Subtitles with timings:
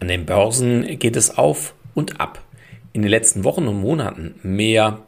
[0.00, 2.42] An den Börsen geht es auf und ab.
[2.92, 5.02] In den letzten Wochen und Monaten mehr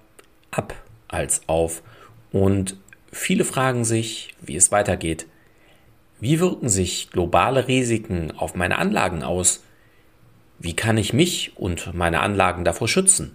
[0.51, 0.75] ab
[1.09, 1.83] als auf.
[2.31, 2.77] Und
[3.11, 5.27] viele fragen sich, wie es weitergeht.
[6.21, 9.65] Wie wirken sich globale Risiken auf meine Anlagen aus?
[10.59, 13.33] Wie kann ich mich und meine Anlagen davor schützen?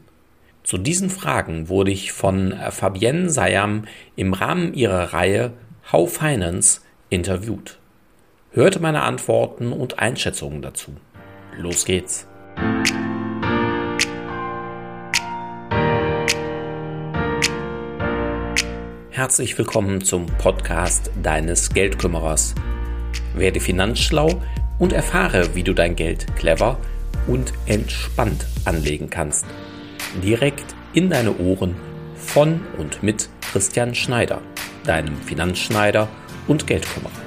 [0.64, 3.86] Zu diesen Fragen wurde ich von Fabienne Sayam
[4.16, 5.54] im Rahmen ihrer Reihe
[5.92, 7.80] How Finance interviewt.
[8.52, 10.92] Hörte meine Antworten und Einschätzungen dazu.
[11.58, 12.28] Los geht's.
[19.10, 22.54] Herzlich willkommen zum Podcast deines Geldkümmerers.
[23.36, 24.40] Werde finanzschlau
[24.78, 26.78] und erfahre, wie du dein Geld clever
[27.26, 29.48] und entspannt anlegen kannst.
[30.24, 31.76] Direkt in deine Ohren
[32.16, 34.42] von und mit Christian Schneider,
[34.86, 36.08] deinem Finanzschneider
[36.48, 37.27] und Geldkümmerer.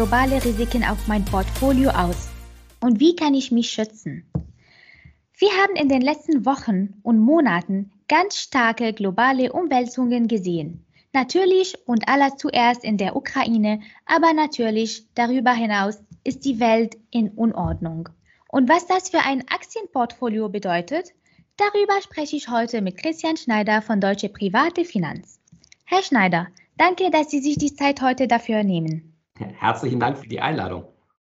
[0.00, 2.30] Globale Risiken auf mein Portfolio aus?
[2.80, 4.24] Und wie kann ich mich schützen?
[5.36, 10.86] Wir haben in den letzten Wochen und Monaten ganz starke globale Umwälzungen gesehen.
[11.12, 18.08] Natürlich und allerzuerst in der Ukraine, aber natürlich darüber hinaus ist die Welt in Unordnung.
[18.48, 21.10] Und was das für ein Aktienportfolio bedeutet,
[21.58, 25.40] darüber spreche ich heute mit Christian Schneider von Deutsche Private Finanz.
[25.84, 26.46] Herr Schneider,
[26.78, 29.09] danke, dass Sie sich die Zeit heute dafür nehmen.
[29.40, 30.84] Herzlichen Dank für die Einladung.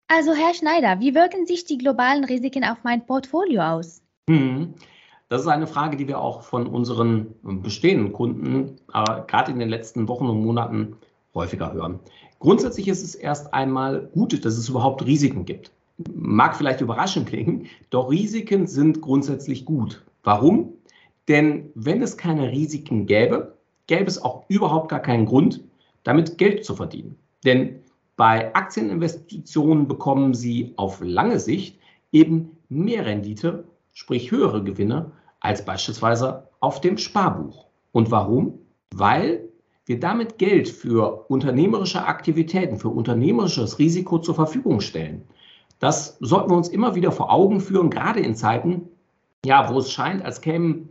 [0.07, 4.01] Also, Herr Schneider, wie wirken sich die globalen Risiken auf mein Portfolio aus?
[4.29, 4.73] Hm.
[5.29, 9.69] Das ist eine Frage, die wir auch von unseren bestehenden Kunden äh, gerade in den
[9.69, 10.97] letzten Wochen und Monaten
[11.33, 11.99] häufiger hören.
[12.39, 15.71] Grundsätzlich ist es erst einmal gut, dass es überhaupt Risiken gibt.
[16.13, 20.03] Mag vielleicht überraschend klingen, doch Risiken sind grundsätzlich gut.
[20.23, 20.73] Warum?
[21.27, 25.63] Denn wenn es keine Risiken gäbe, gäbe es auch überhaupt gar keinen Grund,
[26.03, 27.15] damit Geld zu verdienen.
[27.45, 27.82] Denn
[28.15, 31.79] bei Aktieninvestitionen bekommen Sie auf lange Sicht
[32.11, 37.65] eben mehr Rendite, sprich höhere Gewinne, als beispielsweise auf dem Sparbuch.
[37.91, 38.59] Und warum?
[38.93, 39.49] Weil
[39.85, 45.23] wir damit Geld für unternehmerische Aktivitäten, für unternehmerisches Risiko zur Verfügung stellen.
[45.79, 48.87] Das sollten wir uns immer wieder vor Augen führen, gerade in Zeiten,
[49.45, 50.89] ja, wo es scheint, als kämen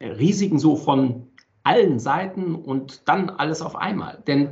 [0.00, 1.26] Risiken so von
[1.64, 4.22] allen Seiten und dann alles auf einmal.
[4.26, 4.50] Denn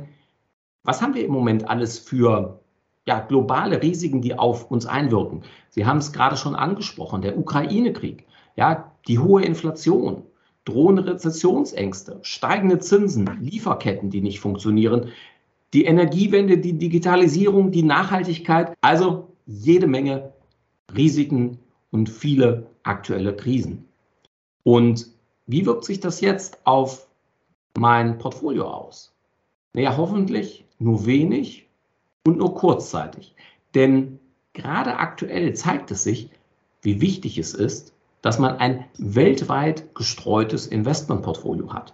[0.87, 2.61] was haben wir im Moment alles für
[3.05, 5.43] ja, globale Risiken, die auf uns einwirken?
[5.69, 8.25] Sie haben es gerade schon angesprochen, der Ukraine-Krieg,
[8.55, 10.23] ja, die hohe Inflation,
[10.63, 15.09] drohende Rezessionsängste, steigende Zinsen, Lieferketten, die nicht funktionieren,
[15.73, 20.31] die Energiewende, die Digitalisierung, die Nachhaltigkeit, also jede Menge
[20.95, 21.59] Risiken
[21.91, 23.83] und viele aktuelle Krisen.
[24.63, 25.07] Und
[25.47, 27.07] wie wirkt sich das jetzt auf
[27.77, 29.13] mein Portfolio aus?
[29.73, 31.67] Naja, hoffentlich nur wenig
[32.25, 33.35] und nur kurzzeitig.
[33.75, 34.19] Denn
[34.53, 36.29] gerade aktuell zeigt es sich,
[36.81, 41.93] wie wichtig es ist, dass man ein weltweit gestreutes Investmentportfolio hat.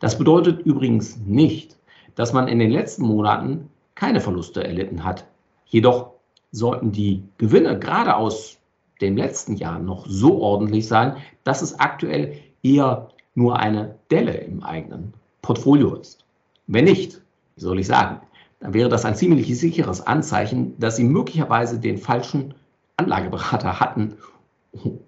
[0.00, 1.76] Das bedeutet übrigens nicht,
[2.14, 5.26] dass man in den letzten Monaten keine Verluste erlitten hat.
[5.66, 6.10] Jedoch
[6.50, 8.58] sollten die Gewinne gerade aus
[9.00, 14.62] den letzten Jahren noch so ordentlich sein, dass es aktuell eher nur eine Delle im
[14.62, 16.24] eigenen Portfolio ist.
[16.66, 17.20] Wenn nicht,
[17.56, 18.20] wie soll ich sagen,
[18.60, 22.54] dann wäre das ein ziemlich sicheres Anzeichen, dass Sie möglicherweise den falschen
[22.96, 24.14] Anlageberater hatten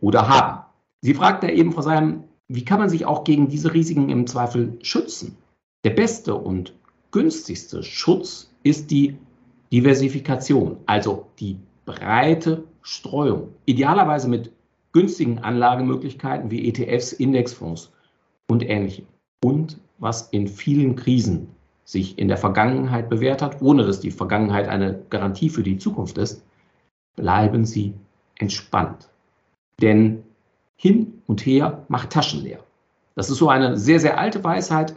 [0.00, 0.64] oder haben.
[1.02, 4.26] Sie fragten ja eben, Frau Seim, wie kann man sich auch gegen diese Risiken im
[4.26, 5.36] Zweifel schützen?
[5.84, 6.74] Der beste und
[7.10, 9.16] günstigste Schutz ist die
[9.72, 13.48] Diversifikation, also die breite Streuung.
[13.66, 14.50] Idealerweise mit
[14.92, 17.92] günstigen Anlagemöglichkeiten wie ETFs, Indexfonds
[18.48, 19.06] und ähnlichem.
[19.42, 21.53] Und was in vielen Krisen
[21.84, 26.18] sich in der Vergangenheit bewährt hat, ohne dass die Vergangenheit eine Garantie für die Zukunft
[26.18, 26.42] ist,
[27.16, 27.94] bleiben Sie
[28.38, 29.08] entspannt.
[29.80, 30.22] Denn
[30.76, 32.60] hin und her macht Taschen leer.
[33.14, 34.94] Das ist so eine sehr, sehr alte Weisheit.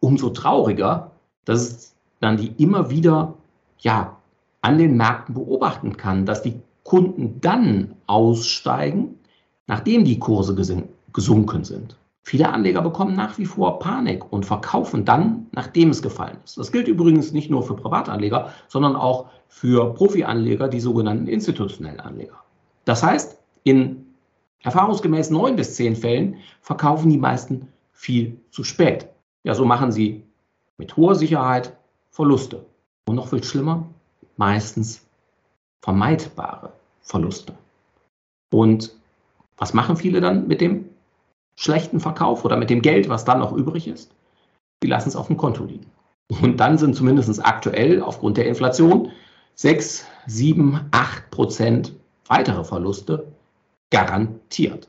[0.00, 1.12] Umso trauriger,
[1.44, 3.34] dass es dann die immer wieder
[3.78, 4.16] ja,
[4.62, 9.18] an den Märkten beobachten kann, dass die Kunden dann aussteigen,
[9.66, 10.54] nachdem die Kurse
[11.12, 11.96] gesunken sind.
[12.26, 16.56] Viele Anleger bekommen nach wie vor Panik und verkaufen dann, nachdem es gefallen ist.
[16.56, 22.42] Das gilt übrigens nicht nur für Privatanleger, sondern auch für Profianleger, die sogenannten institutionellen Anleger.
[22.86, 24.06] Das heißt, in
[24.62, 29.06] erfahrungsgemäß neun bis zehn Fällen verkaufen die meisten viel zu spät.
[29.42, 30.24] Ja, so machen sie
[30.78, 31.76] mit hoher Sicherheit
[32.10, 32.64] Verluste.
[33.06, 33.86] Und noch viel schlimmer,
[34.38, 35.06] meistens
[35.82, 36.72] vermeidbare
[37.02, 37.52] Verluste.
[38.50, 38.96] Und
[39.58, 40.88] was machen viele dann mit dem
[41.56, 44.14] schlechten Verkauf oder mit dem Geld, was dann noch übrig ist,
[44.82, 45.90] die lassen es auf dem Konto liegen.
[46.42, 49.10] Und dann sind zumindest aktuell aufgrund der Inflation
[49.54, 51.92] 6, 7, 8 Prozent
[52.26, 53.26] weitere Verluste
[53.90, 54.88] garantiert.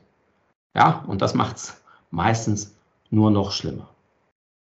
[0.74, 2.76] Ja, und das macht es meistens
[3.10, 3.88] nur noch schlimmer.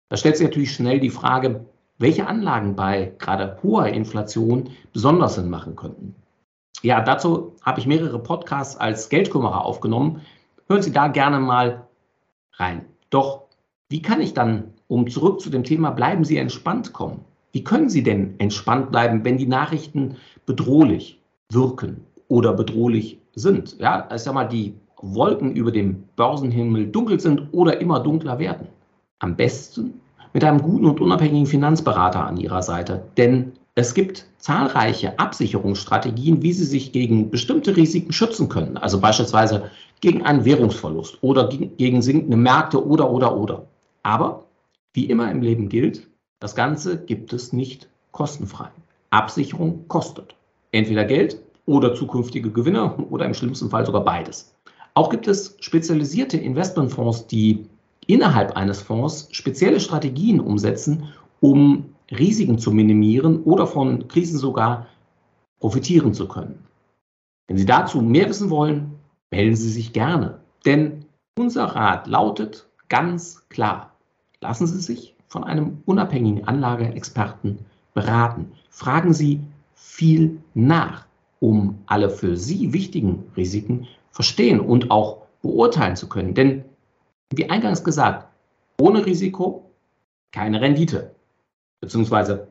[0.09, 1.65] Da stellt sich natürlich schnell die Frage,
[1.97, 6.15] welche Anlagen bei gerade hoher Inflation besonders Sinn machen könnten.
[6.81, 10.21] Ja, dazu habe ich mehrere Podcasts als Geldkümmerer aufgenommen.
[10.67, 11.87] Hören Sie da gerne mal
[12.55, 12.85] rein.
[13.09, 13.43] Doch
[13.89, 17.21] wie kann ich dann, um zurück zu dem Thema bleiben Sie entspannt kommen?
[17.51, 20.15] Wie können Sie denn entspannt bleiben, wenn die Nachrichten
[20.45, 21.19] bedrohlich
[21.51, 23.77] wirken oder bedrohlich sind?
[23.79, 28.67] Ja, ich sag mal, die Wolken über dem Börsenhimmel dunkel sind oder immer dunkler werden.
[29.19, 30.01] Am besten
[30.33, 33.03] mit einem guten und unabhängigen Finanzberater an Ihrer Seite.
[33.17, 38.77] Denn es gibt zahlreiche Absicherungsstrategien, wie Sie sich gegen bestimmte Risiken schützen können.
[38.77, 39.69] Also beispielsweise
[40.03, 43.67] gegen einen Währungsverlust oder gegen sinkende Märkte oder, oder, oder.
[44.03, 44.43] Aber
[44.93, 46.09] wie immer im Leben gilt,
[46.41, 48.67] das Ganze gibt es nicht kostenfrei.
[49.11, 50.35] Absicherung kostet.
[50.73, 54.53] Entweder Geld oder zukünftige Gewinne oder im schlimmsten Fall sogar beides.
[54.93, 57.65] Auch gibt es spezialisierte Investmentfonds, die
[58.05, 64.87] innerhalb eines Fonds spezielle Strategien umsetzen, um Risiken zu minimieren oder von Krisen sogar
[65.61, 66.59] profitieren zu können.
[67.47, 68.99] Wenn Sie dazu mehr wissen wollen,
[69.33, 70.39] melden Sie sich gerne.
[70.63, 73.95] Denn unser Rat lautet ganz klar,
[74.41, 77.57] lassen Sie sich von einem unabhängigen Anlageexperten
[77.95, 78.51] beraten.
[78.69, 79.41] Fragen Sie
[79.73, 81.07] viel nach,
[81.39, 86.35] um alle für Sie wichtigen Risiken verstehen und auch beurteilen zu können.
[86.35, 86.63] Denn,
[87.33, 88.27] wie eingangs gesagt,
[88.79, 89.71] ohne Risiko
[90.31, 91.15] keine Rendite,
[91.81, 92.49] beziehungsweise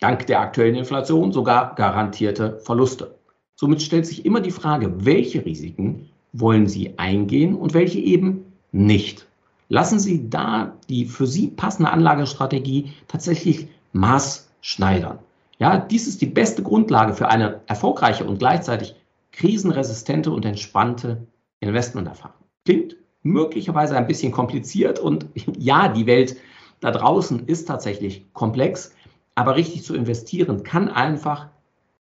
[0.00, 3.14] dank der aktuellen Inflation sogar garantierte Verluste.
[3.54, 9.26] Somit stellt sich immer die Frage, welche Risiken wollen Sie eingehen und welche eben nicht.
[9.68, 15.18] Lassen Sie da die für Sie passende Anlagestrategie tatsächlich maßschneidern.
[15.58, 18.96] Ja, dies ist die beste Grundlage für eine erfolgreiche und gleichzeitig
[19.32, 21.26] krisenresistente und entspannte
[21.60, 22.36] Investmenterfahrung.
[22.64, 25.26] Klingt möglicherweise ein bisschen kompliziert und
[25.58, 26.36] ja, die Welt
[26.80, 28.92] da draußen ist tatsächlich komplex,
[29.36, 31.48] aber richtig zu investieren kann einfach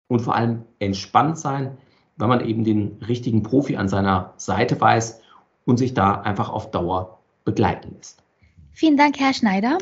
[0.09, 1.77] und vor allem entspannt sein,
[2.17, 5.21] wenn man eben den richtigen Profi an seiner Seite weiß
[5.65, 8.23] und sich da einfach auf Dauer begleiten lässt.
[8.73, 9.79] Vielen Dank, Herr Schneider.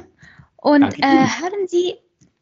[0.57, 1.95] Und äh, haben Sie,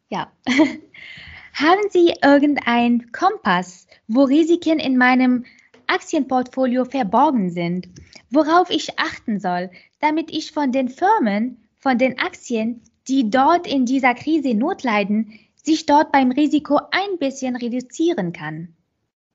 [0.09, 0.31] ja,
[1.53, 5.45] haben Sie irgendeinen Kompass, wo Risiken in meinem
[5.87, 7.89] Aktienportfolio verborgen sind,
[8.31, 9.71] worauf ich achten soll,
[10.01, 15.33] damit ich von den Firmen, von den Aktien, die dort in dieser Krise Not leiden,
[15.57, 18.75] sich dort beim Risiko ein bisschen reduzieren kann?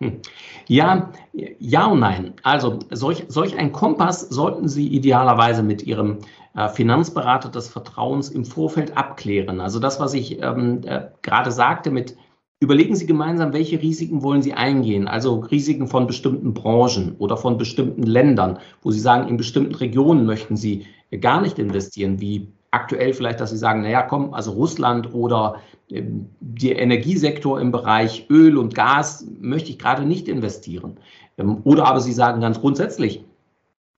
[0.02, 0.22] Hm.
[0.68, 1.12] Ja,
[1.60, 2.34] ja und nein.
[2.44, 6.20] Also solch, solch ein Kompass sollten Sie idealerweise mit Ihrem
[6.56, 9.62] äh, Finanzberater des Vertrauens im Vorfeld abklären.
[9.62, 12.16] Also das, was ich ähm, äh, gerade sagte mit
[12.64, 15.10] Überlegen Sie gemeinsam, welche Risiken wollen Sie eingehen?
[15.10, 20.26] Also Risiken von bestimmten Branchen oder von bestimmten Ländern, wo Sie sagen, in bestimmten Regionen
[20.26, 20.86] möchten Sie
[21.20, 26.30] gar nicht investieren, wie aktuell vielleicht, dass Sie sagen, naja, komm, also Russland oder ähm,
[26.40, 30.98] der Energiesektor im Bereich Öl und Gas möchte ich gerade nicht investieren.
[31.38, 33.24] Ähm, oder aber Sie sagen ganz grundsätzlich,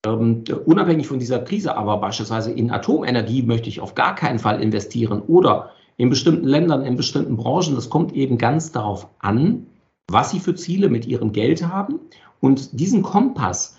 [0.06, 4.62] ähm, unabhängig von dieser Krise, aber beispielsweise in Atomenergie möchte ich auf gar keinen Fall
[4.62, 7.74] investieren oder in bestimmten Ländern, in bestimmten Branchen.
[7.74, 9.66] Das kommt eben ganz darauf an,
[10.08, 11.98] was Sie für Ziele mit Ihrem Geld haben.
[12.40, 13.78] Und diesen Kompass,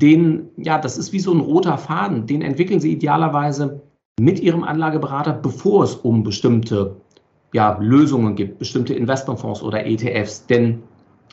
[0.00, 3.80] den, ja, das ist wie so ein roter Faden, den entwickeln Sie idealerweise
[4.18, 6.96] mit Ihrem Anlageberater, bevor es um bestimmte
[7.52, 10.46] ja, Lösungen gibt, bestimmte Investmentfonds oder ETFs.
[10.46, 10.82] Denn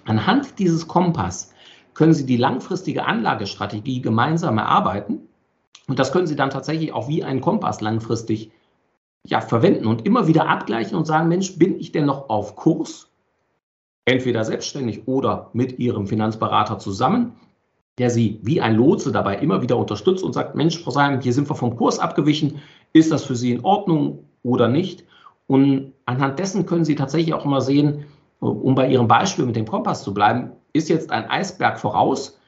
[0.06, 1.54] anhand dieses Kompass
[1.94, 5.28] können Sie die langfristige Anlagestrategie gemeinsam erarbeiten.
[5.88, 8.52] Und das können Sie dann tatsächlich auch wie einen Kompass langfristig
[9.26, 13.10] ja, verwenden und immer wieder abgleichen und sagen, Mensch, bin ich denn noch auf Kurs?
[14.06, 17.34] Entweder selbstständig oder mit Ihrem Finanzberater zusammen,
[17.98, 21.34] der Sie wie ein Lotse dabei immer wieder unterstützt und sagt, Mensch, Frau Seim, hier
[21.34, 22.62] sind wir vom Kurs abgewichen.
[22.94, 25.06] Ist das für Sie in Ordnung oder nicht?
[25.48, 28.06] Und anhand dessen können Sie tatsächlich auch immer sehen,
[28.40, 32.40] um bei Ihrem Beispiel mit dem Kompass zu bleiben, ist jetzt ein Eisberg voraus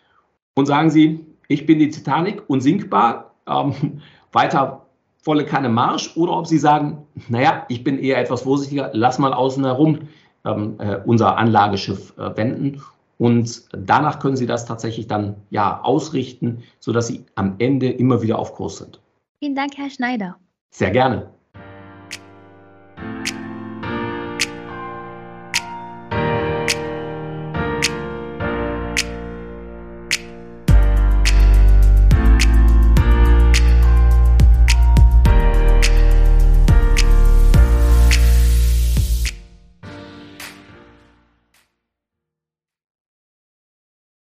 [0.56, 4.02] und sagen Sie, ich bin die Titanic unsinkbar, ähm,
[4.34, 4.86] weiter
[5.24, 9.34] volle Kanne Marsch oder ob Sie sagen, naja, ich bin eher etwas vorsichtiger, lass mal
[9.34, 10.00] außen herum
[10.46, 12.82] ähm, äh, unser Anlageschiff äh, wenden.
[13.18, 18.38] Und danach können Sie das tatsächlich dann ja ausrichten, sodass Sie am Ende immer wieder
[18.38, 19.02] auf Kurs sind.
[19.40, 20.38] Vielen Dank, Herr Schneider.
[20.70, 21.30] Sehr gerne.